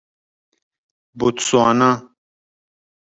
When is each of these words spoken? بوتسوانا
بوتسوانا 1.17 1.91